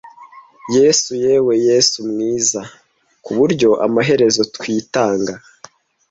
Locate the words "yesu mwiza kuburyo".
1.67-3.69